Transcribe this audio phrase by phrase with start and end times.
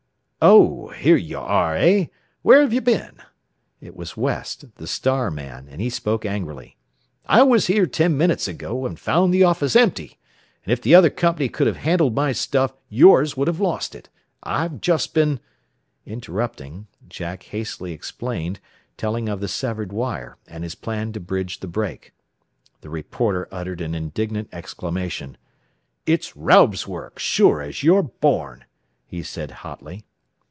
[0.43, 2.07] "Oh here you are, eh?
[2.41, 3.17] Where have you been?"
[3.79, 6.77] It was West, the "Star" man, and he spoke angrily.
[7.27, 10.17] "I was here ten minutes ago, and found the office empty,
[10.65, 14.09] and if the other company could have handled my stuff yours would have lost it.
[14.41, 15.41] I've just been"
[16.15, 18.59] Interrupting, Jack hastily explained,
[18.97, 22.13] telling of the severed wire, and his plan to bridge the break.
[22.81, 25.37] The reporter uttered an indignant exclamation.
[26.07, 28.65] "It's Raub's work, sure as you're born,"
[29.05, 30.03] he said hotly.